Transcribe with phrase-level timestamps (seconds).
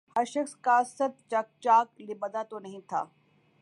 [0.15, 1.33] ہر شخص کا صد
[1.59, 3.03] چاک لبادہ تو نہیں تھا